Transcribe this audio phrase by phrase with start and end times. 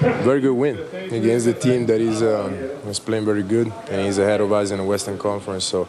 [0.00, 0.78] Very good win
[1.12, 2.56] against the team that is um,
[3.04, 5.64] playing very good and is ahead of us in the Western Conference.
[5.64, 5.88] So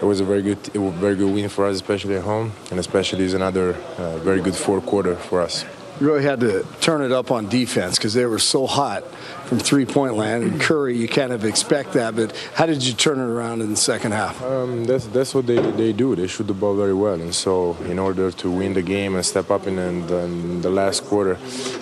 [0.00, 2.78] it was a very good, a very good win for us, especially at home, and
[2.78, 5.64] especially is another uh, very good fourth quarter for us.
[6.00, 9.04] Really had to turn it up on defense because they were so hot
[9.44, 10.44] from three-point land.
[10.44, 13.68] And Curry, you kind of expect that, but how did you turn it around in
[13.68, 14.42] the second half?
[14.42, 16.16] Um, that's that's what they, they do.
[16.16, 19.26] They shoot the ball very well, and so in order to win the game and
[19.26, 21.36] step up in, in, the, in the last quarter,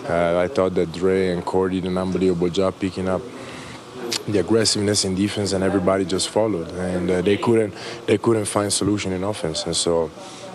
[0.09, 3.23] uh, I thought that Dre and Corey did an unbelievable job picking up
[4.27, 7.73] the aggressiveness in defense, and everybody just followed, and uh, they couldn't
[8.07, 10.11] they couldn't find solution in offense, and so.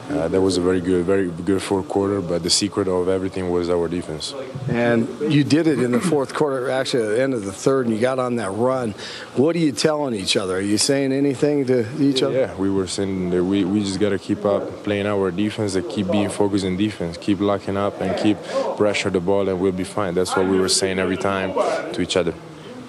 [0.09, 3.49] Uh, that was a very good, very good fourth quarter, but the secret of everything
[3.49, 4.34] was our defense.
[4.67, 7.85] And you did it in the fourth quarter, actually at the end of the third,
[7.85, 8.91] and you got on that run.
[9.35, 10.58] What are you telling each other?
[10.58, 12.39] Are you saying anything to each yeah, other?
[12.39, 15.75] Yeah, we were saying that we, we just got to keep up playing our defense,
[15.75, 18.38] and keep being focused in defense, keep locking up, and keep
[18.75, 20.13] pressure the ball, and we'll be fine.
[20.13, 21.53] That's what we were saying every time
[21.94, 22.33] to each other.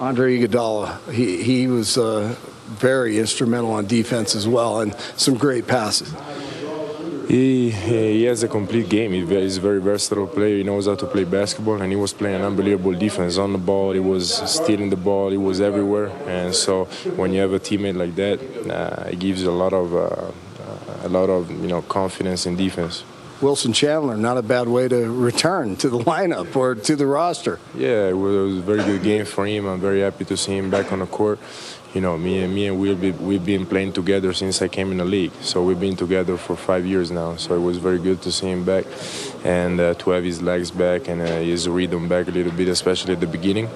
[0.01, 2.35] Andre Iguodala, he, he was uh,
[2.67, 6.13] very instrumental on defense as well, and some great passes.
[7.29, 9.13] He, he has a complete game.
[9.13, 10.59] He's a very versatile player.
[10.59, 13.59] He knows how to play basketball, and he was playing an unbelievable defense on the
[13.59, 13.93] ball.
[13.93, 15.31] He was stealing the ball.
[15.31, 16.09] He was everywhere.
[16.27, 16.85] And so,
[17.17, 18.39] when you have a teammate like that,
[18.71, 20.33] uh, it gives a lot of uh,
[21.05, 23.05] a lot of you know confidence in defense.
[23.45, 27.61] Wilson Chandler, not a bad way to return to the lineup or to the roster.
[27.75, 29.67] Yeah, it was, a very good game for him.
[29.67, 31.39] I'm very happy to see him back on the court
[31.95, 34.91] you know, me and me and Will, be, we've been playing together since I came
[34.91, 35.31] in the league.
[35.43, 37.37] So we've been together for five years now.
[37.37, 38.85] So it was very good to see him back
[39.45, 42.67] and uh, to have his legs back and uh, his rhythm back a little bit,
[42.67, 43.69] especially at the beginning.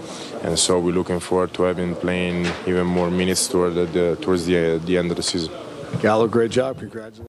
[0.43, 4.75] And so we're looking forward to having playing even more minutes toward the, towards the,
[4.75, 5.53] uh, the end of the season.
[6.01, 6.79] Gallo, great job.
[6.79, 7.27] Congratulations.